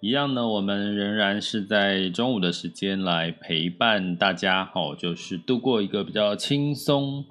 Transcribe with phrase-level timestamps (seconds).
[0.00, 7.24] 一样呢，我们仍然是在中午的时间来陪伴大家，哦，就是度过一个比较轻松、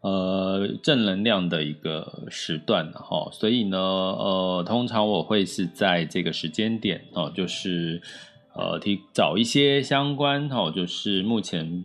[0.00, 3.30] 呃正能量的一个时段，哈。
[3.32, 8.02] 所以呢，呃，通常我会是在这个时间点，哦，就是
[8.54, 11.84] 呃提找一些相关，哈，就是目前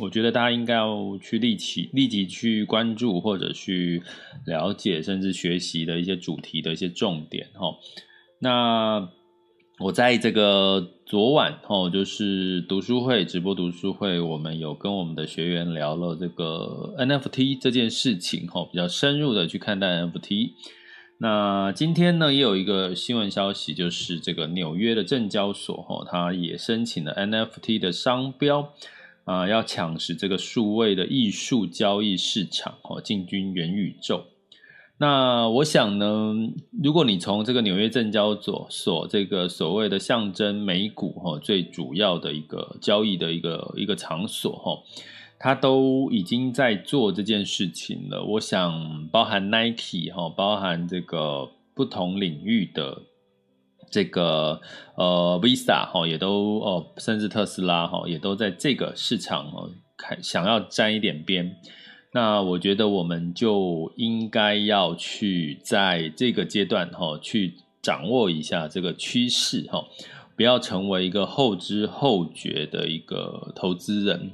[0.00, 4.02] 我觉得大家应该要去立即立即去关注或者去
[4.44, 7.74] 了解，甚至学习的一些主题的一些重点，哈。
[8.40, 9.08] 那
[9.80, 20.50] 我在这个昨晚哦，就是读书会直播读书会，我们有跟我们的学员聊了这个 NFT 这件事情哈，比较深入的去看待 NFT。
[21.18, 28.72] 那今天呢，也有一个新闻消息，就是这个纽约的证交所哈，它也申请了 NFT 的商标
[29.22, 34.24] 啊，要抢食这个数位的艺术交易市场哦，进军元宇宙。
[35.00, 36.34] 那我想呢，
[36.82, 44.82] 如果你从这个纽约证交所所这个所谓的象征美股哈，最主要的一个交易的一个一个场所哈，
[45.38, 48.24] 它都已经在做这件事情了。
[48.24, 53.02] 我想，包含 Nike 哈，包含这个不同领域的
[53.92, 54.60] 这个
[54.96, 61.56] 呃 Visa 哈，也都哦，甚至特斯拉哈，也都在这个市场哦，看想要沾一点边。
[62.12, 69.86] 那我觉得我们就应该要去在这个阶段哈，去掌握一下这个趋势哈，
[70.34, 74.30] 不要成为一个后知后觉的一个投资人。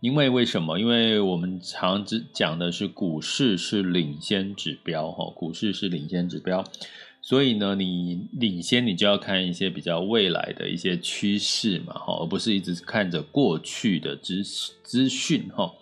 [0.00, 0.78] 因为为什么？
[0.78, 6.62] 因为我们常只讲的是股市是领先指标哈，股市是领先指标，
[7.20, 14.44] 所以呢，你领先你就要看一些比较未来的一些趋势嘛哈，而不是一直看着过去的资
[14.84, 15.74] 资讯哈。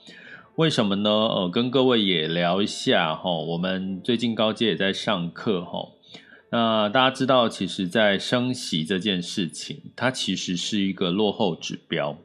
[0.56, 1.10] 为什么呢？
[1.10, 3.30] 呃，跟各位也聊一下哈。
[3.30, 5.90] 我们最近高阶也在上课哈。
[6.50, 12.16] 那大家知道，其实，在升息这件事情，它其实是一个落后指标。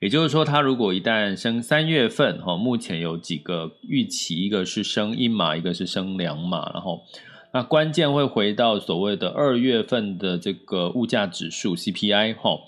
[0.00, 7.04] 也就是说，它如果一旦升三月份哈，目前有几个预期，一个是升一码，一个是升两码，然后
[7.52, 12.58] 那关键会回到所谓的二月份的这个物价指数 CPI 哈。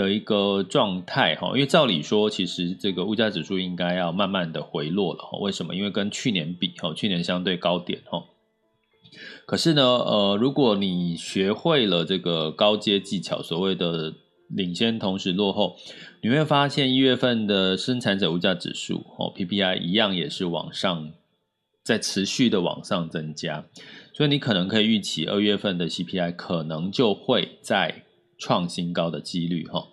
[0.00, 5.20] 的一个状态哈，因为照理说，其实这个物价指数应该要慢慢的回落了。
[5.42, 5.74] 为什么？
[5.74, 8.24] 因为跟去年比哈，去年相对高点哈。
[9.44, 14.14] 可是呢，呃，如果你学会了这个高阶技巧，所谓的
[14.48, 15.76] 领先同时落后，
[16.22, 21.12] 你会发现一月份的生产者物价指数哦，PPI 一样也是往上，
[21.84, 23.66] 在持续的往上增加，
[24.14, 28.06] 所以你可能可以预期二月份的 CPI 可能就会在。
[28.40, 29.86] 创新高的几率哈，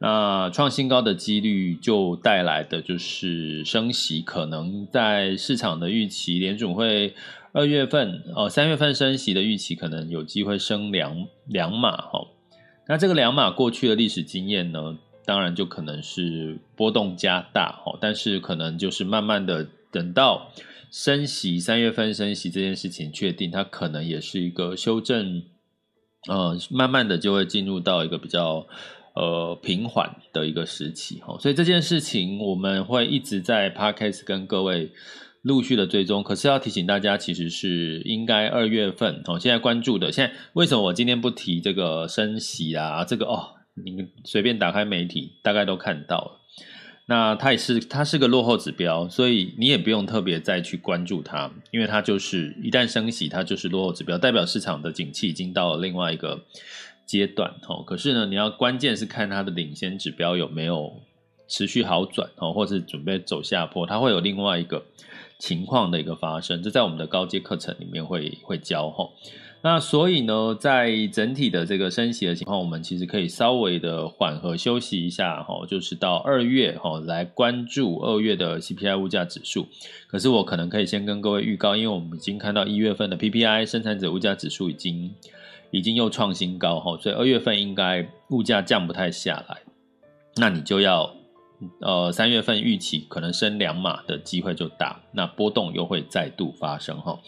[0.00, 7.14] 那创新高的几率就带来的就是升息，可能在市场的预期，联准会
[7.52, 12.26] 二月份哦三月份升息的预期，可能有机会升两两码哈。
[12.88, 20.50] 那这个两码过去的历史经验呢，当然就可能是波动加大哈，但是可能就是慢慢的等到
[20.90, 25.44] 升息三月份升息这件事情确定，它可能也是一个修正。
[26.28, 28.66] 呃，慢慢的就会进入到一个比较
[29.14, 34.90] 呃平缓的一个时期哈，所以这件事情我们会一直在 Podcast 跟各位
[35.42, 36.22] 陆续的追踪。
[36.22, 40.10] 可是要提醒大家，其实是应该二月份哦，现在关注的。
[40.10, 43.04] 现在为什么我今天不提这个升息啊？
[43.04, 46.40] 这个哦，你随便打开媒体，大概都看到了。
[47.06, 56.42] 那它也是，它是个落后指标，所以你也不用特别再去关注它，因为它就是一旦升息，它就是落后指标，代表市场的景气已经到了另外一个
[57.04, 57.82] 阶段哦。
[57.86, 61.02] 可是呢，你要关键是看它的领先指标有没有
[61.46, 64.86] 持续好转哦，或是准备走下坡，它会有另外一个
[65.38, 66.62] 情况的一个发生。
[66.62, 69.10] 这在我们的高阶课程里面会会教哈。
[69.66, 79.66] 那所以呢，在整体的这个升息的情况，我们其实可以稍微的缓和休息一下哈，就是到二月哈来关注二月的 CPI 物价指数。
[80.06, 85.14] 可是我可能可以先跟各位预告，因为我们已经看到一月份的 PPI 生产者物价指数已经
[85.70, 89.56] 已经又创新高哈，所以二月份应该物价降不太下来，
[90.36, 91.10] 那你就要。
[91.80, 97.18] 呃，三月份预期可能升两码的机会就大，那波动又会再度发生哈。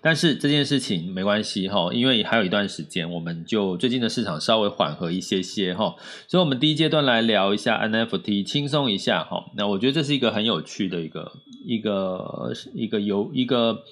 [0.00, 5.94] 但是这件事情没关系哈，因为还有一段时间，我们就最近的市场稍微缓和一些些哈。
[6.28, 9.44] 所以，我们第一阶段来聊一下 NFT，轻松一下哈。
[9.56, 11.32] 那我觉得这是一个很有趣的一个
[11.64, 13.82] 一个一个有一个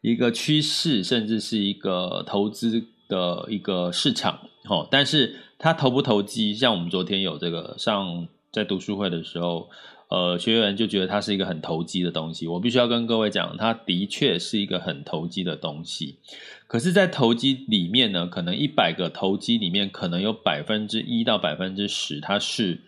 [0.00, 4.86] 一个趋势，甚至是一个投资的一个市场哈。
[4.90, 6.54] 但是它投不投机？
[6.54, 8.28] 像我们昨天有这个上。
[8.52, 9.70] 在读书会的时候，
[10.08, 12.48] 呃，学员就觉得它是一个很投机的东西。
[12.48, 16.18] 我必须要跟各位讲，它的确是一个很投机的东西。
[16.66, 22.80] 可是，在投机里面呢，可能一百个投机里面，可能有百分之一到百分之十，它是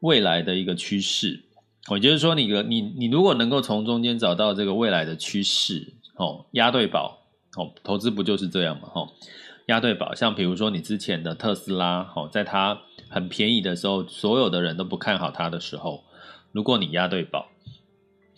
[0.00, 1.42] 未来的一个趋势。
[1.90, 7.26] 我就是说你，你你你如果能够从中间找到这个未来的趋势，哦，押对宝，
[7.56, 8.88] 哦，投资不就是这样嘛？
[8.94, 9.08] 哦，
[9.66, 12.80] 押对宝，像比如说你之前的特斯拉，哦，在它。
[13.10, 16.04] 很便宜的时候，所有的人都不看好它的时候，
[16.52, 17.48] 如果你押对宝，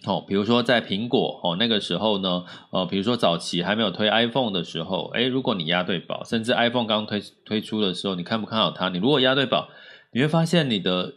[0.05, 8.89] 哦，比如说在苹果哦那个时候呢，呃，比如说早期还没有推 iPhone 的时候，诶，如果你押对宝，甚至 iPhone 刚推推出的时候，你看不看好它？
[8.89, 9.69] 你如果押对宝，
[10.11, 11.15] 你会发现你的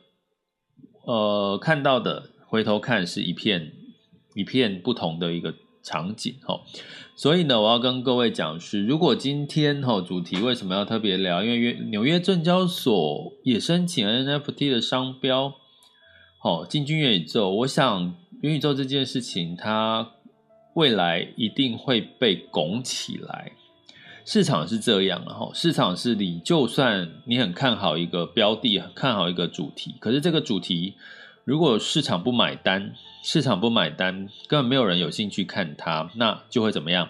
[1.06, 3.72] 呃看到的回头看是一片
[4.36, 6.62] 一片不同的一个场景，哦。
[7.18, 11.42] 所以呢，我要跟各位讲是，如果今天哈主题为什么要特别聊？
[11.42, 15.54] 因为纽约证交所也申请 NFT 的商标，
[16.38, 17.50] 好进军元宇宙。
[17.52, 20.12] 我想元宇宙这件事情，它
[20.74, 23.54] 未来一定会被拱起来。
[24.26, 30.96] 市场是这样的哈，市场是你就算你很看好一个标的，看好一个主题，可是这个主题。
[31.46, 32.94] 如果市场不买单，
[33.24, 37.10] 市场不买单，根本没有人有兴趣看它，那就会怎么样？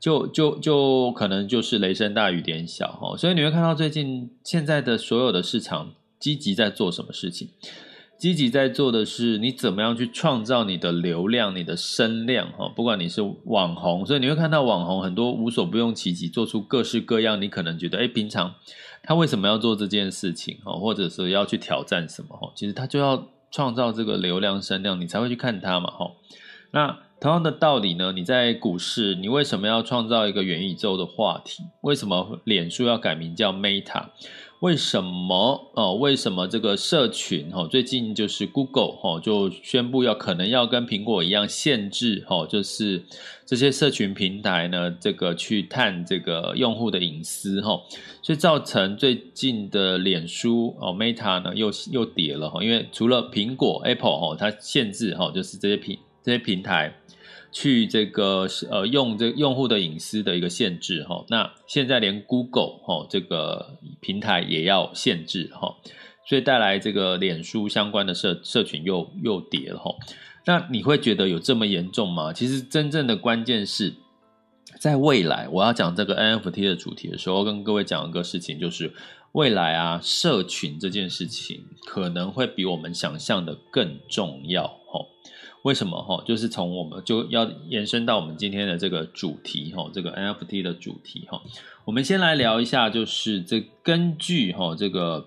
[0.00, 3.14] 就就就可能就是雷声大雨点小哈。
[3.14, 7.50] 所以你会看到最近现在的所有的市场积极在做什么事情？
[8.16, 12.66] 积极在做的是你怎么样去创造你的流量、你的声量哈。
[12.74, 17.40] 不管你是网红，所以你会看到网红很多无所不用其极，做出各式各样。
[17.42, 18.54] 你可能觉得，哎，平常
[19.02, 20.72] 他为什么要做这件事情哈？
[20.72, 22.50] 或者是要去挑战什么哈？
[22.54, 23.28] 其实他就要。
[23.54, 26.16] 创造这个流量声量，你才会去看它嘛，吼。
[26.72, 31.62] 那同样的道理呢，你在股市，你为什么要创造一个元宇宙的话题？
[31.82, 34.06] 为什么脸书要改名叫 Meta？
[34.64, 35.94] 为什么哦？
[35.96, 37.68] 为什么这个社群哦？
[37.68, 43.02] 最近就是 Google 哦，就宣布要可能要跟苹果一样限制哦，就是
[43.44, 47.78] 这些社群平台呢，这个去探这个用户的隐私哈，
[48.22, 56.90] 所以造成最近的脸书哦 Meta 呢又又跌了哈，因为除了苹果 Apple 哦，它限制哈，就是这些平这些平台。
[57.54, 65.76] 去这个呃用这用户的隐私的一个限制哈，那现在连 Google 哈这个平台也要限制哈，
[66.28, 69.94] 所以带来这个脸书相关的社社群又又跌了哈。
[70.44, 72.32] 那你会觉得有这么严重吗？
[72.32, 73.94] 其实真正的关键是
[74.80, 78.92] 在未来，我要讲这个 NFT 的主题的时候，跟各位讲一个事情，就是
[79.30, 85.06] 未来啊，社群这件事情可能会比我们想象的更重要哈。
[85.64, 86.22] 为什么哈？
[86.26, 91.40] 就是从我们就要延伸到我们今天的这个主题哈，这个 NFT 的主题哈。
[91.86, 95.26] 我们先来聊一下，就是这根据哈这个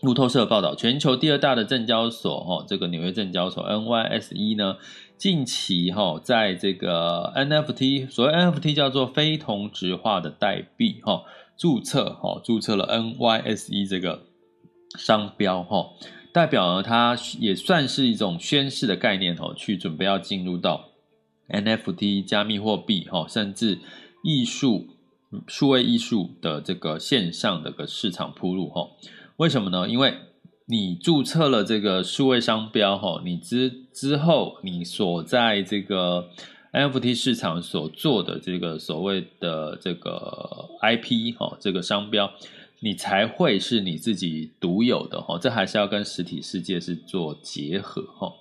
[0.00, 4.76] 路透社报道，全球第二大的证交所哈，这个纽约证交所 NYSE 呢，
[5.16, 11.24] 近期哈在这个 NFT，所谓 NFT 叫做非同质化的代币哈，
[11.56, 14.22] 注册哈注册了 NYSE 这个
[14.96, 15.90] 商标哈。
[16.38, 20.90] 代表呢，它也算是一种宣示的概念哦，去准备要进入到
[21.48, 23.80] NFT 加密货币哈，甚至
[24.22, 24.86] 艺术、
[25.48, 28.88] 数位艺术的这个线上的个市场铺路哈。
[29.38, 29.88] 为什么呢？
[29.88, 30.14] 因为
[30.66, 36.28] 你注册了这个数位商标哈，你之之后你所在这个
[36.72, 42.30] NFT 市场所做的这个所谓的这个 IP 哈，这个商标。
[42.80, 48.32] 你才会是你自己独有的哈，这还是要跟实体世界是做结合哈。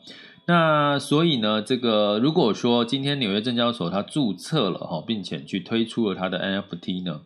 [0.45, 7.21] 那所以呢，这个如果说今天纽约证交所它注册了哈，并且去推出了它的 NFT 呢，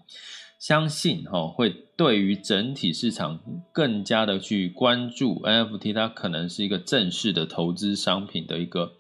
[0.59, 3.39] 相信哈会对于整体市场
[3.71, 8.93] 更加的去关注 NFT，它可能是一个正式的投资商品的一个。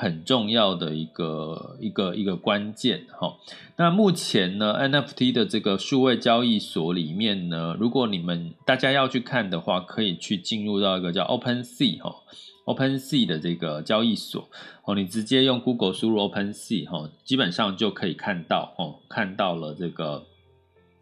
[0.00, 3.36] 很重要的一个一个一个关键哈。
[3.76, 12.16] 那目前呢，NFT 的这个数位交易所里面呢，如果你们大家要去看的话，可以去进入到一个叫 OpenSea 哈
[12.64, 14.48] ，OpenSea 的这个交易所
[14.84, 20.24] 哦，你直接用 Google 输入 OpenSea 哈，基本上就可以看到哦，看到了这个。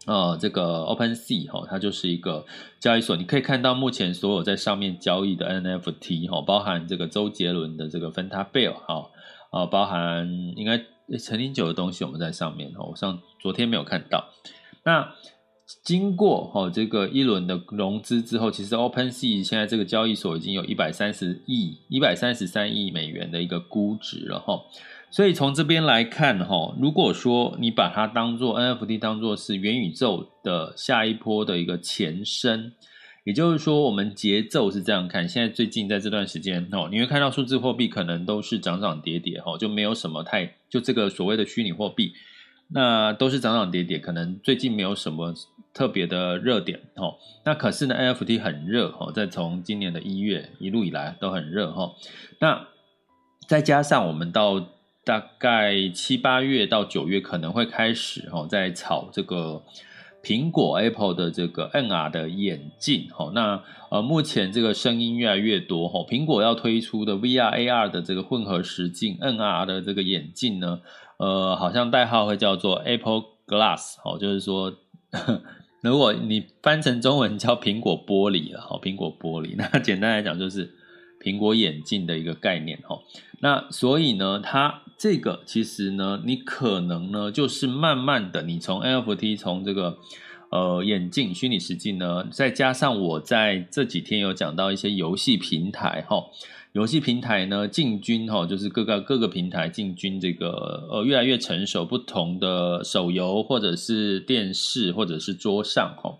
[0.05, 2.45] 呃，这个 OpenSea 哈，它就是一个
[2.79, 9.09] 交易所，你可以看到目前所有在上面交易的 NFT 哈，包含这个周杰伦的这个 Fanta Bill 哈，
[9.51, 10.81] 啊，包含应该
[11.19, 14.29] 陈零九的东西我们在上面哈，我上昨天没有看到。
[14.83, 15.13] 那
[15.83, 24.59] 经过哈这个一轮的融资之后，其实 OpenSea 现在这个交易所已经有一百三十亿、一百三十三亿美元的一个估值了哈。
[25.11, 32.73] 所以从这边来看，哈，如果说你把它当做 NFT，当做是元宇宙的下一波的一个前身，
[33.23, 35.27] 也就是说，我们节奏是这样看。
[35.27, 42.13] 现在最近在这段时间，哦，你会看到数字货币可能都是涨涨跌跌，哈，就没有什么太就这个所谓的虚拟货币，
[42.69, 45.33] 那都是涨涨跌跌，可能最近没有什么
[45.73, 47.15] 特别的热点，哈。
[47.45, 51.95] 那可是呢，NFT 很热，哈，在从今年的一月一路以来都很热，哈。
[52.39, 52.67] 那
[53.47, 54.63] 再加上我们到
[55.09, 59.63] 大概七八月到九月可能会开始哈，在炒这个
[60.21, 63.31] 苹果 Apple 的这个 NR 的眼镜哈。
[63.33, 70.81] 那呃，目前这个声音越来越多哈，苹果要推出的 VR AR 的这个混合实境 NR 的这个眼镜呢，
[71.17, 74.71] 呃，好像代号会叫做 Apple Glass 哦，就是说，
[75.81, 80.75] 如果你翻成中文叫苹果玻璃了哈，苹果玻璃， 那简单来讲就是。
[81.21, 82.97] 苹果眼镜的一个概念哈，
[83.41, 89.97] 那所以呢，它这个其实呢，你可能呢，就是慢慢的，你从 NFT 从这个
[90.49, 96.25] 呃眼镜虚拟实境呢，再加上我在这几天有讲到一些游戏平台哈，
[96.73, 106.17] 游戏平台呢进军哈，就是各个各个平台进军这个呃越来越成熟，不同的手游或者是电视或者是桌上哈。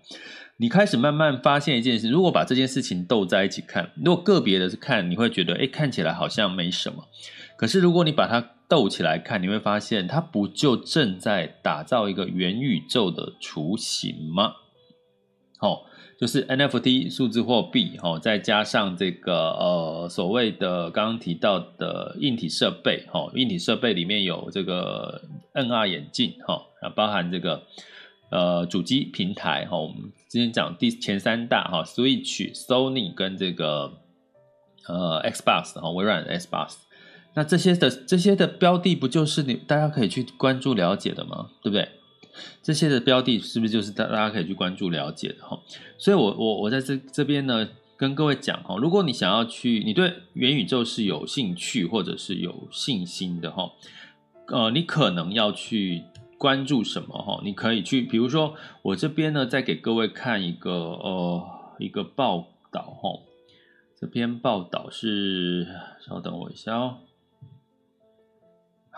[0.56, 7.04] 你开始慢慢发现一件事，如果把这件事情斗在一起看，如果个别的是看，你会觉得，诶，看起来好像没什么。
[7.56, 14.54] 可是如果你把它斗起来看，你会发现，它不就正在打造一个元宇宙的雏形吗？
[15.58, 15.84] 好，
[16.18, 25.20] 就是 NFT 数字货币，哈，再加上这个呃所谓的刚刚提到的硬体设备，哈，硬体设备里面有这个
[25.52, 27.64] NR 眼镜，哈，啊，包含这个。
[28.32, 29.96] 呃，主机平台哈，我们
[30.28, 33.92] 之前讲第前三大哈，Switch、Sony 跟这个
[34.86, 36.76] 呃 Xbox 哈，微软的 Xbox，
[37.34, 41.50] 那这些的这些的标的不就是你大家可以去关注了解的吗？
[41.62, 41.88] 对不对？
[42.62, 45.58] 这些的标的是不是就是大大家可以去关注了解的哈？
[45.98, 53.70] 所以我我我在这这边呢，跟各位讲哈，如果你想要去，你对元宇宙是有兴趣或者是有信心的哈，
[54.48, 56.04] 呃，你可能要去。
[56.40, 57.42] 关注什么哈？
[57.44, 61.44] 你可以去，比如说我这边呢，再给各位看一个呃
[61.78, 63.10] 一个报道哈。
[64.00, 65.68] 这篇报道是，
[66.00, 66.96] 稍等我一下哦。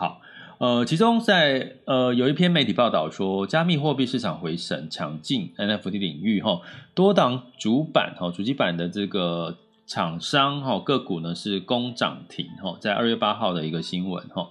[0.02, 0.20] 好，
[0.58, 6.60] 呃，其中在呃有一篇媒体报道说，加密货币市场回升，强劲 NFT 领域哈，
[6.92, 14.48] 多档主板哈，主机板的这个厂商哈个股呢是攻涨停哈，在二月八号的一个新闻哈。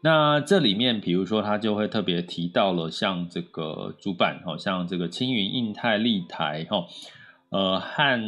[0.00, 6.86] 那这里面，比如说，他就会特别提到了像这个主板，哈，像这个青云、印泰、立台，哈，
[7.50, 8.22] 呃，汉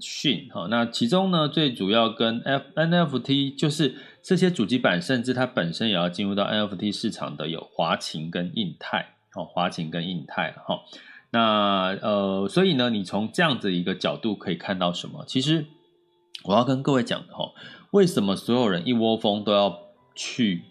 [0.00, 10.80] 讯，哈，那其中呢，最主要跟 NFT 就是这些主机板，甚至它本身也要进入到 NFT 市场的有华擎跟印泰，哦，华擎跟印泰，哈，
[11.30, 15.24] 那呃，所以呢，你从这样子一个角度可以看到什么？
[15.26, 15.66] 其实
[16.44, 17.52] 我要跟各位讲的哈，
[17.90, 19.78] 为什么所有人一窝蜂都要
[20.14, 20.62] 去？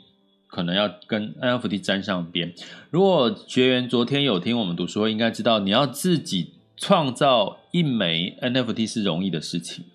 [0.47, 2.53] 可能要跟 NFT 沾上边。
[2.89, 9.85] 如果学员昨天有听我们读书会，应该知道你要自己创造一枚 NFT 是容易的事情。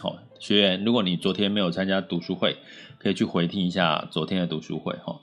[0.00, 2.56] 好，学员，如果你昨天没有参加读书会，
[2.98, 5.20] 可以去回听一下昨天的读书会哈。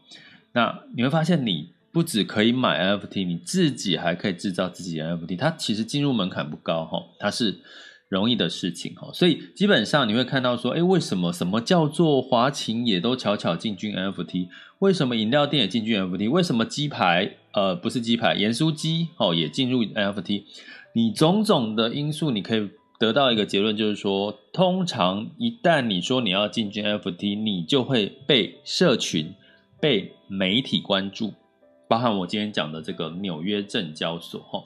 [0.54, 5.38] 那你会发现，你不只可以买 NFT，你自己还可以制造自己的 NFT。
[5.38, 7.60] 它其实进入门槛不高哈，它是。
[8.10, 14.48] 容易的事情哈，所以基本上你会看到说，诶，为什么什么叫做华擎也都悄悄进军 NFT？
[14.80, 16.28] 为什么饮料店也进军 NFT？
[16.28, 20.42] 为什么鸡排呃不是鸡排，盐酥鸡哦也进入 NFT？
[20.96, 29.34] 你种种的因素，你可以得到一个结论，就是说，通常一旦你说你要进军 F T，你就会被社群、
[29.80, 31.34] 被媒体关注。
[31.88, 34.66] 包含我今天讲的这个纽约证交所哈。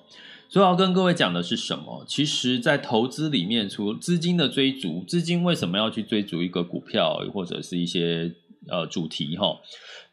[0.50, 2.04] 所以要跟各位讲的是什么？
[2.08, 8.34] 其实，在投资里面，除资金的追逐，资金为什么要去追逐一个股票或者是一些
[8.68, 9.58] 呃主题哈？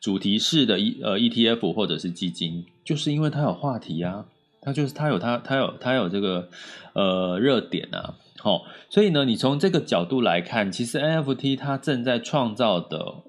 [0.01, 4.27] 主题式的 E 呃 ETF 或者是基金，就是因为它有话题啊，
[4.61, 6.49] 它就是它有它它有它有这个
[6.95, 8.15] 呃热点啊。
[8.39, 13.23] 好，所以呢，你从这个角度来看，其实 NFT 它正在创造的，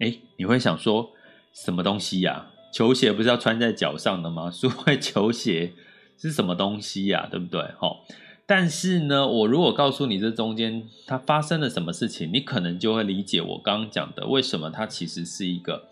[0.00, 1.12] 哎，你会想说
[1.52, 2.50] 什么东西呀？
[2.72, 4.50] 球鞋不是要穿在脚上的吗？
[4.50, 5.74] 数位球鞋
[6.18, 7.28] 是什么东西呀？
[7.30, 7.60] 对不对？
[7.78, 7.98] 齁，
[8.46, 15.88] 但是呢，我如果告诉你这中间它发生了什么事情，你可能就会理解我刚刚讲的，为什么它其实是一个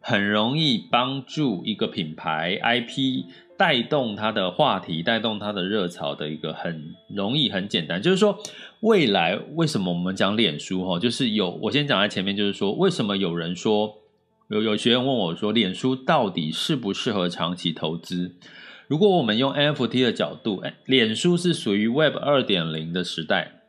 [0.00, 3.26] 很容易帮助一个品牌 IP。
[3.60, 8.38] 带动它的话题，带动它的热潮的一个很容易、很简单，就是说，
[8.80, 10.82] 未来为什么我们讲脸书？
[10.82, 13.98] 哈，就是有我先讲在前面，就是说，为什么有人说
[14.48, 18.34] 有有学员问我说，脸书到底适不适合长期投资？
[18.88, 23.59] 如果我们用 NFT 的角度，哎，脸书是属于 Web 二点零的时代。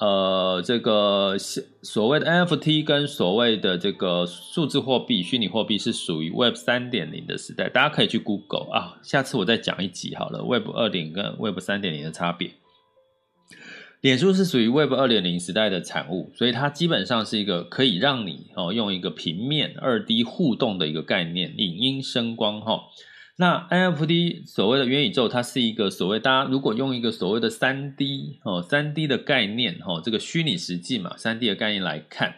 [0.00, 8.98] 呃，这个所谓的 NFT 跟所谓的这个数字货币、虚拟货币是属于 Web 三点零的时代，大家可以去 Google 啊。
[9.02, 12.52] 下次我再讲一集好了，Web 二点跟 Web 三点零的差别。
[14.00, 22.84] 脸书是属于 Web 二点零时代的产物，所以它基本上是一个可以让你哦用一个平面二 D 互动的一个概念，影音声光哈。
[23.40, 32.34] 那 NFT 所谓的元宇宙，它是一个所谓大家如果用一个所谓的三 D 哦，三 D 的概念哦，这个虚拟实际嘛，三 D 的概念来看，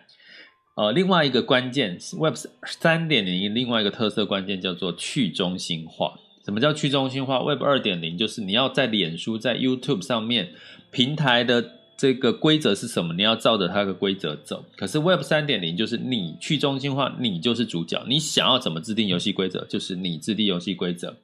[0.77, 6.15] 呃，另外一个关键 Web 三点零，另外一个特色关键叫做去中心化。
[6.45, 10.53] 什么叫去中心化？Web 二点零就是你要在脸书、在 YouTube 上面
[10.93, 11.82] 平台的。
[11.97, 13.15] 这个规则是什么？
[13.15, 14.65] 你要照着它的规则走。
[14.77, 18.03] 可是 Web 三点零就是你去中心化，你就是主角。
[18.09, 21.17] 你想要怎么制定游戏规则，就是你制定游戏规则。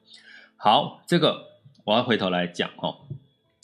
[0.55, 1.47] 好，这个
[1.85, 2.95] 我要回头来讲哈。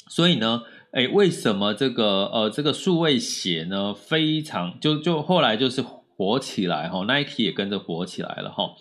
[0.08, 8.76] 所以呢，诶，为什么这个呃这个数位鞋呢非常就就后来就是火起来哈，Nike 也跟着火起来了哈。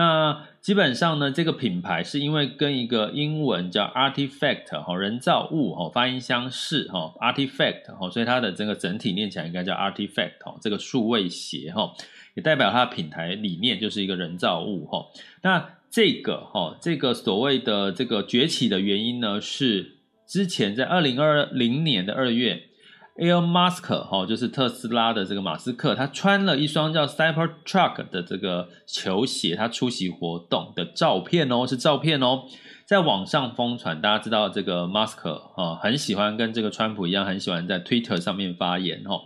[0.00, 11.92] 那基本上呢，这个品牌是因为跟一个英文叫 artifact 哈，人造物哈，发音相似哈，artifact 哈，所以它的这个整体念起来应该叫 artifact 哈，这个数位鞋哈，
[12.32, 15.06] 也代表它的品牌理念就是一个人造物哈。
[15.42, 22.69] 那这个哈，这个所谓的这个崛起的原因呢，是之前在二零二零年的二月。
[23.20, 32.44] Elon Musk 哈，就是特斯拉的这个马斯克，他穿了一双叫 Cybertruck 的这个球鞋，他出席活动的照片哦，是照片哦，
[32.86, 34.00] 在网上疯传。
[34.00, 39.20] 大家知道这个马斯克哈，很喜欢跟这个川普一样，很喜欢在 Twitter 上面发言哦。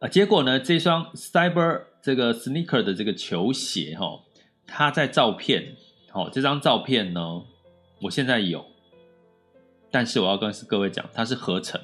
[0.00, 4.24] 啊，结果呢，这双 Cyber 这个 Sneaker 的这个球鞋哈，
[4.66, 5.76] 它在照片，
[6.10, 7.20] 好，这张照片呢，
[8.02, 8.66] 我现在有，
[9.92, 11.80] 但是我要跟各位讲，它是合成。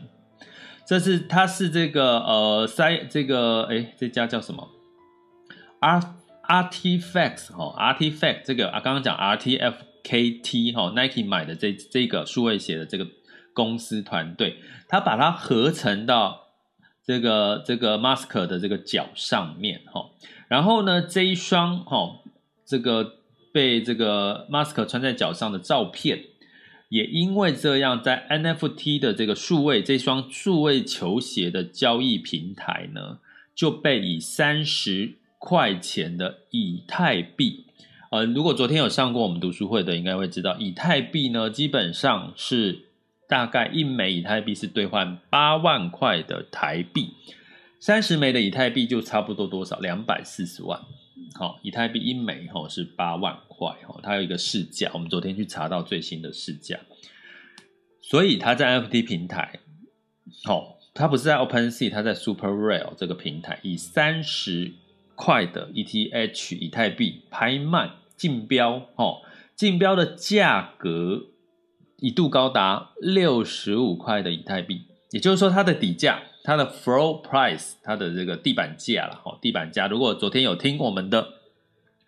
[0.86, 4.68] 这是它是这个呃塞这个哎这家叫什么
[5.80, 6.00] ？R
[6.46, 13.06] Artifacts 哈 Artifact 这个啊刚刚讲 RTFKT 哈 Nike 买的这这个数位鞋的这个
[13.54, 16.48] 公司团队，他把它合成到
[17.02, 20.10] 这个这个 Musk 的这个脚上面哈，
[20.48, 22.20] 然后呢这一双哈
[22.66, 23.14] 这个
[23.52, 26.24] 被这个 Musk 穿在脚上的照片。
[26.94, 33.18] 也因为这样，在 NFT 的这个数位这双数位球鞋的交易平台呢，
[33.52, 37.64] 就被以三十块钱的以太币，
[38.12, 42.84] 呃，如果昨天有上过我们读书会的，应该会知道，以太币呢，基本上是
[43.28, 47.14] 大概一枚以太币是兑换八万块的台币，
[47.80, 49.80] 三十枚的以太币就差不多多少？
[49.80, 50.80] 两百四十万。
[51.34, 56.80] 好，以太币一枚吼是八万吼，它有一个市价，我们昨天去查到最新的市价，
[58.00, 59.60] 所以它在 FT 平台
[60.44, 64.72] 好，它不是在 OpenSea，它在 Super Rare 这个平台，以三十
[65.14, 69.22] 块的 ETH 以太币拍卖竞标，哦，
[69.54, 71.26] 竞标的价格
[71.98, 79.86] 一度高达六十五块的以太币，也就是说，它的底价，它的 floor price，它的这个地板价了，哦，地板价。
[79.86, 81.34] 如果昨天有听我们的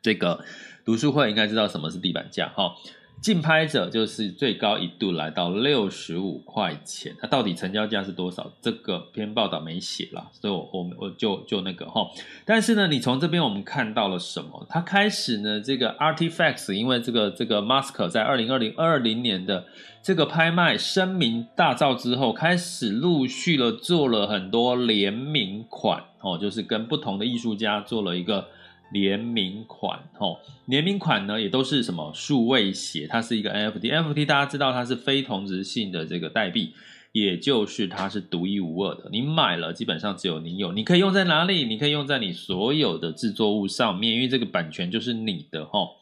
[0.03, 0.45] 这个
[0.87, 2.73] 读书会，应该知道什么是地板价，哈。
[3.21, 8.53] 竞拍者就是最高一度来到六十五块钱，它到底成交价是多少？
[8.61, 12.09] 这个篇报道没写啦，所以我我我就就那个哈。
[12.45, 14.65] 但是呢，你从这边我们看到了什么？
[14.69, 19.67] 它开始呢，这个 Artifacts 因为这个这个 mask 在二零二零二零年的
[20.03, 28.47] 这个拍卖声名大噪之后，开始陆续的做了很多联名款哦，就是跟不同的艺术家做了一个。
[28.93, 36.73] 联名款，吼，联名款呢也都是什么数位鞋，它是一个 NFT，NFT 大家知道它是非同质性的这个代币，
[37.13, 41.65] 也就是它是独一无二的，你买了基本上只有你有，你可以用在哪里？
[41.65, 45.97] 你可以用在你所有的制作物上面，因为这个版权就是你的，吼。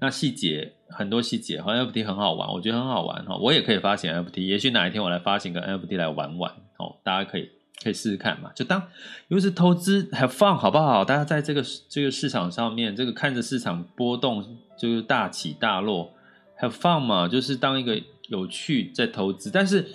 [0.00, 7.50] 那细节很多细节，好 NFT 很好玩，我觉得很好玩，哈，我也可以发行 NFT，也许哪一天我来发行个 NFT 来玩玩，哦，大家可以。
[7.86, 8.82] 可以试试看嘛，就当
[9.28, 11.04] 又是投资，have fun 好不好？
[11.04, 14.44] 大家在这个这个市场上面，这个看着市场波动，
[14.76, 16.12] 就是大起大落
[16.60, 19.52] ，have fun 嘛，就是当一个有趣在投资。
[19.52, 19.86] 但是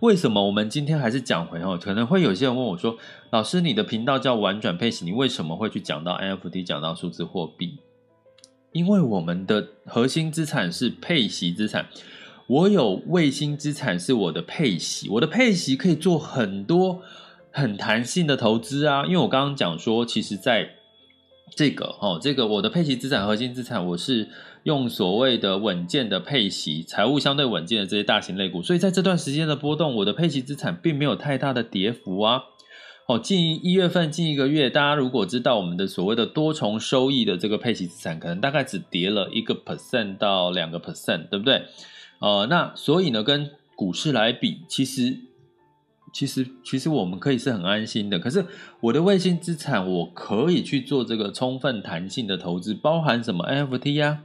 [0.00, 1.78] 为什么我们今天还是讲回哦？
[1.82, 2.98] 可能会有些人问我说
[3.32, 7.78] ：“老师，你的频道叫玩转配息，你为什么会去讲到 NFT，讲到数字货币？”
[8.72, 11.86] 因为我们的核心资产是配息资产，
[12.46, 17.00] 我有卫星资产是我的配息，我的配息可以做很多。
[17.52, 20.70] 很弹性的投资啊，因为我刚刚讲说，其实在
[21.56, 24.28] 这个哦，这个我的配息资产、核心资产，我是
[24.64, 32.42] 用所谓的稳健的配息、财务相对稳健的这些大型类股，所以在这段时间的波动，我的配息资产并没有太大的跌幅啊。
[33.06, 41.62] 哦，近一月份、近一个月，大家如果知道我们的所谓的多重收益的这个配息资产，可能大概只跌了一个 percent 到两个 percent，对不对？
[42.18, 45.27] 呃，那所以呢，跟股市来比，其实。
[46.18, 48.18] 其实，其实我们可以是很安心的。
[48.18, 48.44] 可是，
[48.80, 54.24] 我的卫星资产，我可以去做这个充分弹性的投资，包含什么 NFT 呀？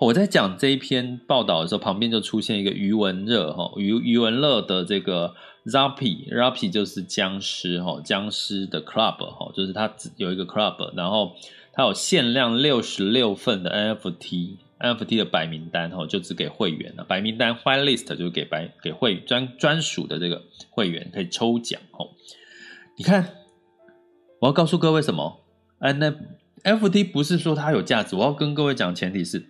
[0.00, 5.32] 我在讲这一篇报道的时候，旁边就出现一个余文乐哈，余余文乐的这个
[5.66, 11.36] Zappy，Zappy 就是僵尸哈，僵尸的 Club 哈，就是他有一个 Club，然后
[11.72, 14.56] 他有限量六十六份的 NFT。
[14.80, 17.04] NFT 的白名单哈，就只给会员了。
[17.04, 22.10] 白名单 White List 就是给白给会专专属的这个会员可以抽奖哦。
[22.96, 23.34] 你看，
[24.40, 25.44] 我要告诉各位什么
[25.80, 29.44] ？NFT 不是说它有价值，我要跟各位讲，前提是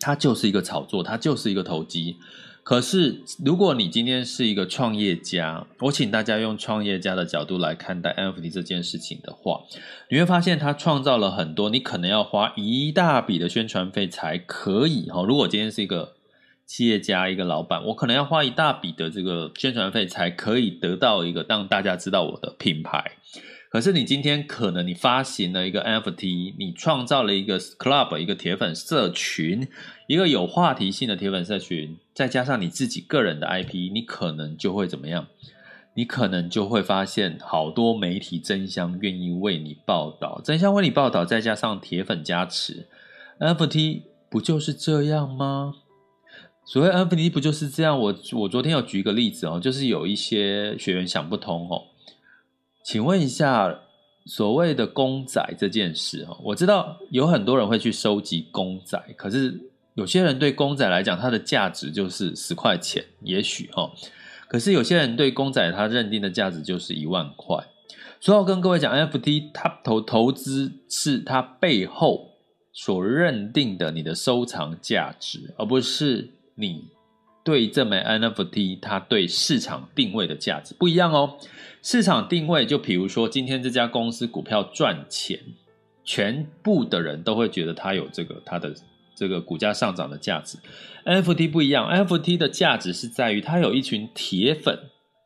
[0.00, 2.16] 它就是一个炒作，它就是一个投机。
[2.64, 9.60] 可是，如果你今天是一个创业家，我请大家用创业家的角度来看待 NFT 这件事情的话，
[10.08, 15.22] 你会发现它创造了很多，你可能要花一大笔的宣传费才可以哈。
[15.22, 16.14] 如果今天是一个
[16.64, 23.12] 企业家，一个老板，我可能要花一大笔的这个宣传费才可以得到一个让大家知道我的品牌。
[23.74, 29.66] 可是你今天可能你发行了一个 NFT，你创造了一个 club，一个铁粉社群，
[30.06, 35.26] 一个有话题性的铁粉社群，再加上你自己个人的 IP，你可能就会怎么样？
[35.94, 42.86] 你可能就会发现好多媒体争相愿意为你报道，争相为你报道，再加上铁粉加持
[43.40, 45.74] ，NFT 不就是这样吗？
[46.64, 47.98] 所谓 NFT 不就是这样？
[47.98, 51.82] 我我昨天有举一个例子哦，就是有一些学员想不通哦。
[52.84, 53.80] 请问一下，
[54.26, 59.58] 所谓的公仔这件事哈，我知道有很多人会去收集公仔，可是
[59.94, 63.90] 有些人对公仔来讲，它的价值就是十块钱，也许哈，
[64.48, 67.56] 可是有些人对公仔他认定的价值就是一万块。
[68.20, 72.32] 所以我跟各位讲，NFT 它投投资是它背后
[72.72, 76.84] 所认定的你的收藏价值，而不是你
[77.44, 81.36] 对这枚 NFT 它对市场定位的价值不一样哦。
[81.82, 85.38] 市场定位，就比如说今天这家公司股票赚钱，
[86.02, 88.74] 全部的人都会觉得它有这个它的
[89.14, 90.56] 这个股价上涨的价值。
[91.04, 94.78] NFT 不一样，NFT 的价值是在于它有一群铁粉，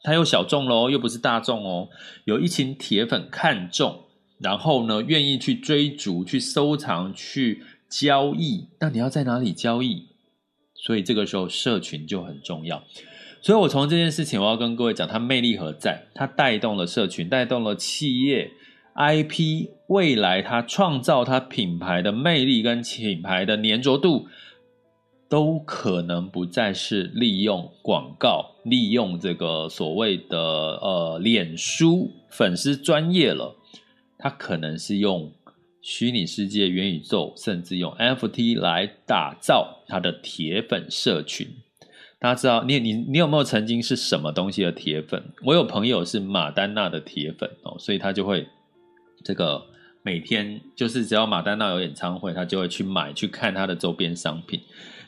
[0.02, 1.88] 它有小众喽，又不是大众哦，
[2.24, 4.06] 有一群铁粉看中，
[4.40, 8.66] 然后呢愿意去追逐、去收藏、去交易。
[8.80, 10.07] 那你要在哪里交易？
[10.78, 12.82] 所以这个时候社群就很重要。
[13.40, 16.06] 所以，我从这件事情，我要跟各位讲，它魅力何在？
[16.12, 18.50] 它带动了社群，带动了企业
[18.96, 24.26] IP，未来它创造它品牌的魅力跟品牌的粘着度，
[25.28, 33.54] 都可能不再是利用广告，利用这个所谓的呃脸书粉丝专业了，
[34.18, 35.32] 它可能是用
[35.80, 41.48] 虚拟世界、元宇宙，甚至用 NFT 来打造他的铁粉社群。
[42.20, 45.22] 大家知道，你你你有没有曾经是什么东西的铁粉？
[45.44, 48.46] 我有朋友是马丹娜的铁粉哦，所以他就会
[49.24, 49.62] 这个
[50.02, 54.60] 每天就是只要马丹娜有演唱会，他就会去买去看他的周边商品。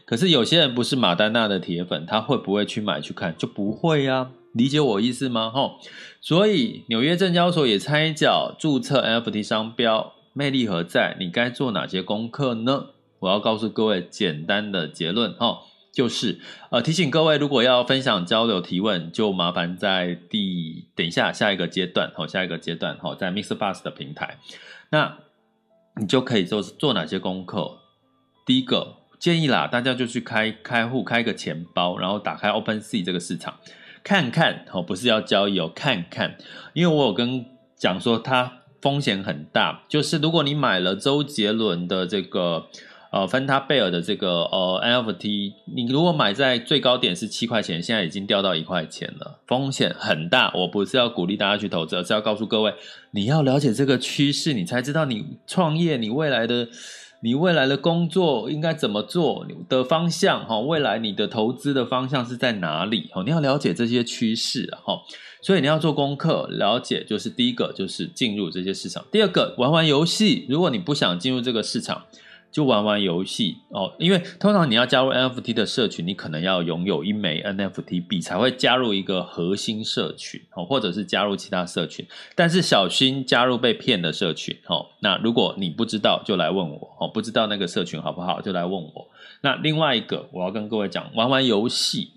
[0.04, 3.36] 可是有些人不是马丹娜的铁粉，他会不会去买去看？
[3.36, 5.50] 就不会呀、啊，理解我意思吗？
[5.50, 5.78] 吼，
[6.20, 11.16] 所以纽约证交所也参脚注册 NFT 商标，魅力何在？
[11.18, 12.86] 你该做哪些功课呢？
[13.20, 15.60] 我要告诉各位简单的结论，哈，
[15.94, 23.56] 就是呃提醒各位，如果要分享交流提问，就麻烦在第等一下下一个阶段，吼，下一个阶段，吼，在 Mr.
[23.56, 24.38] Bus 的平台，
[24.90, 25.18] 那
[25.96, 27.78] 你就可以做做哪些功课？
[28.44, 28.96] 第一个。
[29.20, 33.58] 建议啦，大家就去开开户，开个钱包，然后打开 OpenSea 这个市场，
[34.02, 36.38] 看看哦，不是要交易哦，看看，
[36.72, 37.44] 因为我有跟
[37.76, 42.68] 讲说它风险很大，就是如果你买了周杰伦的这个
[43.10, 50.52] 呃芬达贝尔的这个呃 NFT，你如果买在最高点是七块钱，现在已经掉到一块钱了，风险很大。
[50.54, 52.74] 我不是要鼓励大家去投资，而是要告诉各位，
[53.10, 56.68] 你要了解这个趋势，你才知道你创业你未来的。
[57.22, 60.42] 你未来的工作应该怎么做的方向？
[60.46, 63.10] 哈，未来你的投资的方向是在哪里？
[63.12, 64.98] 哈，你要了解这些趋势，哈，
[65.42, 70.46] 所以你要做功课，了解就是第一个就是进入这些市场，第二个玩玩游戏。
[70.48, 72.04] 如果你不想进入这个市场，
[72.50, 82.04] 就玩玩游戏哦，因为通常你要加入 NFT 的社群，你可能要拥有一枚 NFT 币才会加入一个核心社群哦，或者是加入其他社群。
[82.34, 84.86] 但是小心加入被骗的社群哦。
[84.98, 89.08] 那如果你不知道，就来问我哦，不知道那个社群好不好，就来问我。
[89.42, 92.10] 那另外一个，我要跟各位讲，玩玩游戏，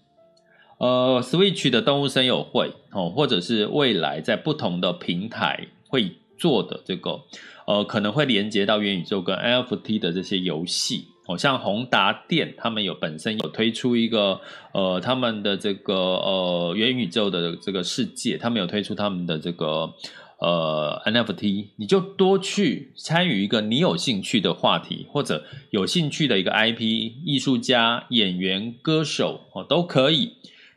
[0.79, 7.21] 呃，Switch 的动物森友会哦，或者是未来在不同的平台会做的这个。
[7.65, 14.41] 呃，可能会连接到元宇宙跟 NFT 的这些游戏，哦，像宏达电他们有本身有推出一个
[14.73, 19.93] 呃他们的这个呃元宇宙的这个世界，他们有推出他们的这个
[20.39, 26.81] 呃 NFT，你就多去参与一个你有兴趣的话题，或者有兴趣的一个 IP
[27.23, 30.33] 艺术家、演员、歌手哦都可以，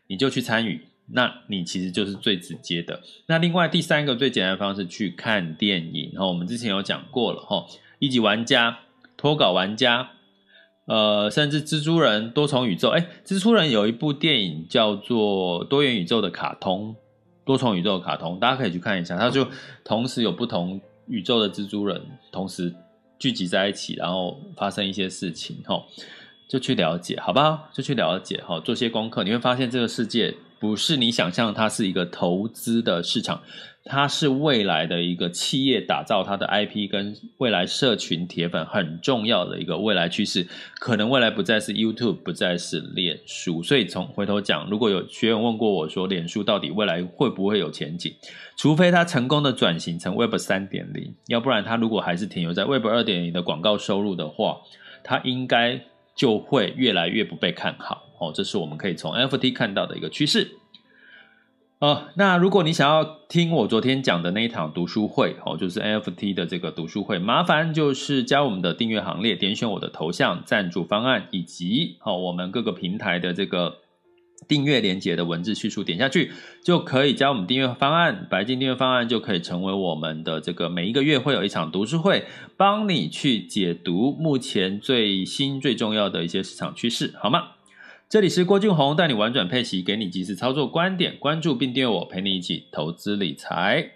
[0.06, 0.82] 你就去参与。
[1.12, 3.00] 那你其实就是最直接的。
[3.26, 7.64] 那另外第三个最简单的方式去看电影，然后我们之前有讲过了哈，
[8.00, 8.80] 一级玩家、
[9.16, 10.10] 脱稿玩家，
[10.86, 12.88] 呃，甚至蜘蛛人多重宇宙。
[12.88, 16.96] 哎，蜘蛛人有一部电影叫做多元宇宙的卡通，
[17.44, 19.16] 多重宇宙的卡通，大家可以去看一下。
[19.16, 19.46] 它就
[19.84, 22.74] 同时有不同宇宙的蜘蛛人同时
[23.16, 25.84] 聚集在一起，然后发生一些事情，哈，
[26.48, 27.68] 就去了解，好不好？
[27.72, 30.34] 就去了解，哈，做些功课，你会发现这个世界。
[30.58, 33.42] 不是你想象它是一个投资的市场，
[33.84, 40.46] 它是未来的一个企业打造它的 IP 跟未来社群铁粉很重要的一个未来趋势。
[40.78, 43.62] 可能未来不再是 YouTube，不再是脸书。
[43.62, 48.14] 所以从回头讲，如果有学员问过我说，脸书到底未来会不会有前景？
[48.56, 54.56] 除非它成功的转型成 Web 三点零，要不然它如果还是停留在 Web 二点零的广告收入的话，
[55.04, 55.78] 它应该
[56.14, 58.05] 就会越来越不被看好。
[58.18, 60.58] 哦，这是我们可以从 NFT 看到的一个趋势。
[61.78, 73.76] 呃，那如果你想要听我昨天讲的那一场读书会，哦，就是 NFT 的这个读书会，麻烦就是加我们的订阅行列，点选我的头像、赞助方案，以及哦我们各个平台的这个
[74.48, 76.32] 订阅连接的文字叙述，点下去
[76.64, 82.24] 就可以加我们订阅方案，白金订阅方案就可以成为我们的这个每一个月会有一场读书会，
[82.56, 87.48] 帮你去解读目前最新最重要的一些市场趋势，好吗？
[88.08, 93.90] 这里是郭俊宏，带你玩转配息，给你及时操作观点，关注并订阅我，陪你一起投资理财。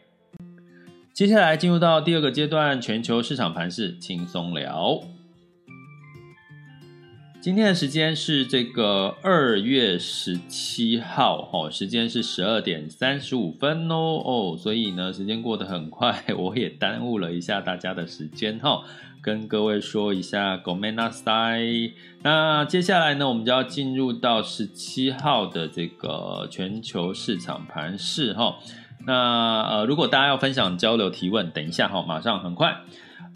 [1.13, 5.01] 接下来进入到第二个阶段，全球市场盘势轻松聊。
[7.41, 18.83] 今天的时间是这个二月十七号，哦，时间是十二点三十五分哦，哦，所以呢，时间过得很快， 我也耽误了一下大家的时间，哈。
[19.22, 21.94] 跟各位说一下ごめんなさい。
[22.22, 28.58] 那接下来呢，我们就要进入到十七号的这个全球市场盘势哈。
[29.08, 32.76] 那呃，如果大家要分享、交流、提问，等一下哈，马上很快。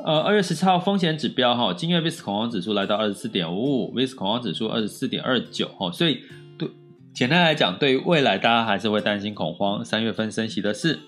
[0.04, 5.92] 呃，二月十七号风险指标哈，今月 VIX 恐慌指数来到二十四点五五，VIX 恐慌指数二十四点二九哈。
[5.92, 6.22] 所以
[6.58, 6.70] 对
[7.14, 9.84] 简单来讲，对于未来大家还是会担心恐慌。
[9.84, 11.00] 三月份升息的事。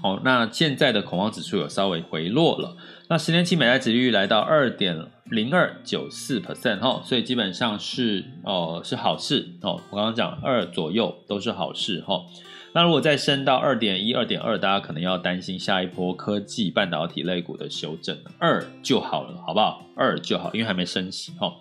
[0.00, 2.76] 好，那现在的恐慌指数有稍微回落了。
[3.13, 9.79] 那十年期美债值率来到二点零二九四 percent 哈，所以基本上是哦、是好事哦。
[9.91, 12.25] 我刚刚讲二左右都是好事哈。
[12.73, 18.17] 那如果再升到二点一、二点二，大家可能要担心下一波科技半导体类股的修正。
[18.39, 19.85] 二就好了，好不好？
[19.95, 21.53] 二就好，因为还没升息哈。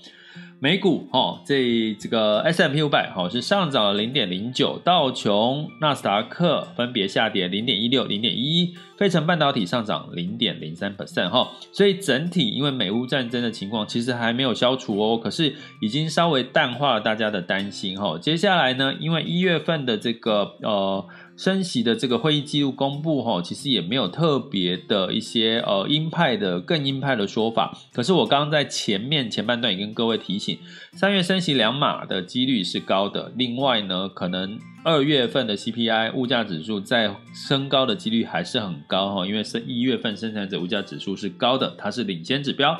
[0.59, 18.17] 美股哈，这这个 S M P 五百哈是上涨了零点零九，道琼、纳斯达克分别下跌零点一六、零点一一，费城半导体上涨零点零三 percent 哈，所以整体因为美乌战争的情况其实还没有消除哦，可是已经稍微淡化了大家的担心哈。
[18.19, 21.05] 接下来呢，因为一月份的这个呃。
[21.37, 27.77] 升息的这个会议记录公布哈，其实也没有特别的一些呃鹰派的更鹰派的说法。
[27.93, 30.59] 可是我刚刚在前面前半段也跟各位提醒，
[30.93, 33.33] 三月升息两码的几率是高的。
[33.37, 42.79] 另外呢，可能二月份的 CPI 物价指数再升高的几率还是很高哈，因为是一月份生产者物价指数是高的，它是领先指标。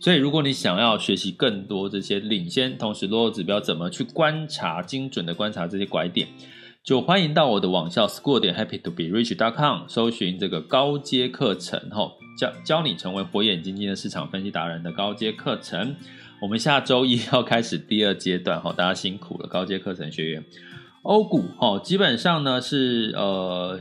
[0.00, 6.26] 所以如果你想要学习更多这些领先同时落后指标怎么去观察精准的观察这些拐点。
[6.84, 15.94] 就欢迎到我的网校 school 点 happy to be rich dot com 搜寻这个高阶课程吼，教教你成为火眼金睛的市场分析达人的高阶课程。
[16.40, 20.44] 我们下周一要开始第二阶段吼，大家辛苦了，高阶课程学员。
[21.02, 23.78] 欧股吼，基本上呢是呃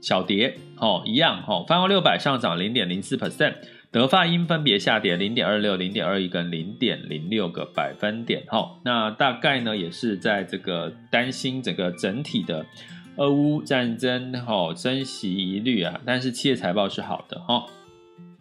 [0.00, 3.54] 小跌吼，一样吼，泛欧六百上涨零点零四 percent。
[3.94, 12.66] 德发英分别下跌零点二六、零点二一跟零点零六个百分点，哈，那大概呢也是在这个担心整个整体的
[13.14, 17.64] 俄乌战争，哈，升息疑虑啊，但是企业财报是好的，哈。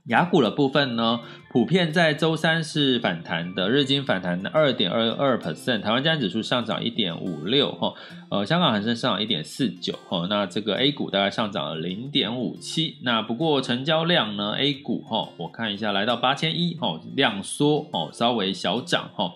[0.08, 7.94] 雅股的部分呢，普遍在周三是反弹的，日经反弹二点二二 percent，台湾加权指数上涨一点五六哈，
[8.30, 19.32] 呃，香港恒生上涨一点四九哈，那这个 A 股大概上涨了零点五七，那不过成交量呢，A 股哈，我看一下来到八千一哈，量缩哦，稍微小涨哈，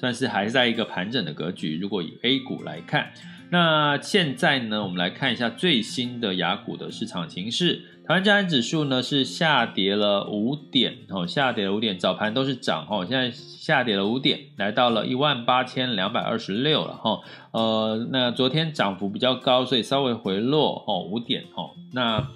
[0.00, 1.78] 算是还是在一个盘整的格局。
[1.78, 3.12] 如果以 A 股来看，
[3.50, 7.84] 那现在呢，我们来看一下最新的雅股的市场情势。
[8.08, 22.26] 台湾加权指数呢是下跌了五点，哦，下跌了五点，早盘都是涨，哦，现在下跌了五点，来到了一万八千两百二十六了，哈，呃，那昨天涨幅比较高，所以稍微回落，哦，五点，哦，那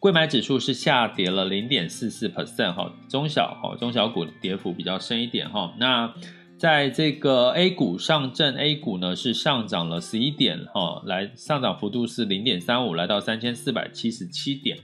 [0.00, 6.12] 柜买指数是下跌了零点四四 percent，哈，中小，哈，中小股跌幅比较深一点，哈，那
[6.58, 14.76] 在这个 A 股上证 A 股呢是上涨了十一点，哈，来上涨幅度是零点三五，来到三千四百七十七点。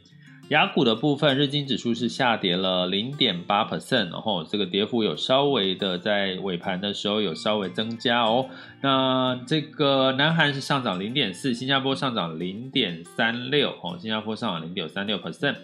[0.51, 8.49] 亚股的部分，日经指数是下跌了零点八 percent，然后这个跌幅有稍微的在尾盘的时候有稍微增加哦。
[8.81, 15.57] 那这个南韩是上涨零点四，新加坡上涨零点三六，哦，新加坡上涨零点三六 percent。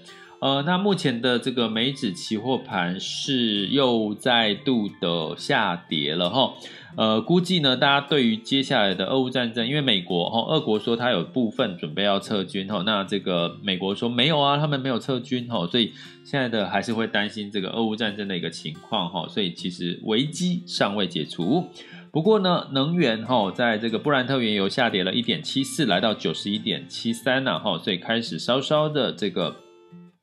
[0.42, 6.54] 呃，那目前的这个美指期货盘是又再度的下跌了哈。
[6.96, 15.92] 呃，估计呢，大家对于接下来的俄乌战争，因为美国哈，俄国说他有部分准备要撤军哈，那这个美国说没有啊，他们没有撤军哈，所以
[16.24, 21.68] 现在的还是会担心这个俄乌战争的一个情况哈，所以其实危机尚未解除。
[22.10, 29.54] 不过呢，能源哈，在这个布兰特原油下跌了一点七四，来到九十一点七三了哈，所以开始稍稍的这个。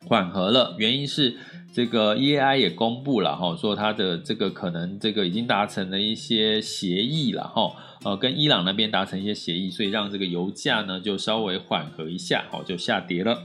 [0.09, 1.37] 缓和了，原因是
[1.71, 7.71] 这个 EAI 也公布了哈，说它的这个可能这个已经达成了一些协议了哈，
[8.03, 13.43] 呃，跟伊朗那边达成一些协议，所以让这个油价呢就稍微缓和一下，哦，就下跌了。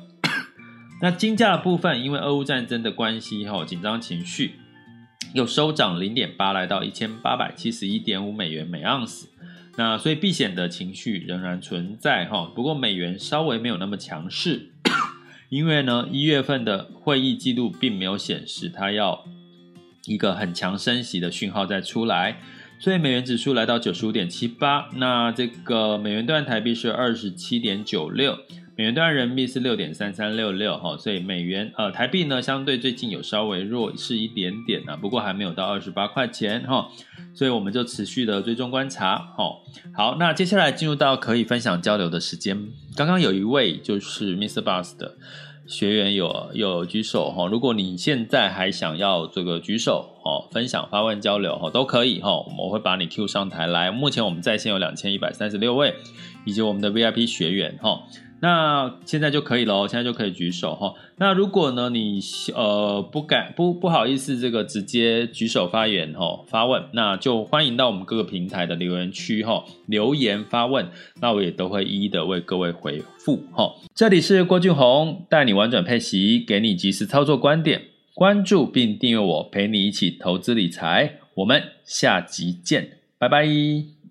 [1.02, 4.54] 那金价的部分，因为俄乌战争的关系哈，紧张情绪
[5.34, 9.28] 又收涨零点八，来到一千八百七十一点五美元每盎司。
[9.76, 14.70] 那所以避险的情绪仍然存在哈，不过美元稍微没有那么强势。
[15.54, 19.24] 因为呢，一月份的会议记录并没有显示它要
[20.04, 22.40] 一个很强升息的讯号再出来，
[22.80, 28.36] 所以美元指数来到九十五点七八，那这个美元兑台币是二十七点九六。
[28.76, 36.88] 美元兑人民币是六点三三六六哈，所以美元呃台币呢相对最近有稍微弱势一点点啊，不过还没有到二十八块钱哈，
[37.32, 39.60] 所以我们就持续的追踪观察哈。
[39.94, 42.66] 好，那接下来进入到可以分享交流的时间。
[42.96, 44.60] 刚刚有一位就是 Mr.
[44.60, 45.14] Bus 的
[45.68, 53.92] 学员有有举手哈，如果你现在还想要这个举手哦，分享发问交流哈都可以哈，我们会把你 Q 上台来。
[53.92, 55.94] 目前我们在线有两千一百三十六位，
[56.44, 58.02] 以及我们的 VIP 学员哈。
[58.44, 60.92] 那现在就可以了，现在就可以举手哈。
[61.16, 62.20] 那如果呢，你
[62.54, 70.86] 呃不敢不不好意思这个直接举手发言哈发问，那就欢迎到我们各个平台的留言区哈留言发问，
[71.22, 73.72] 那我也都会一一的为各位回复哈。
[73.94, 77.80] 这里是郭俊宏带你玩转配息，给你及时操作观点，
[78.12, 81.14] 关注并订阅我，陪你一起投资理财。
[81.36, 84.03] 我们下集见，拜拜。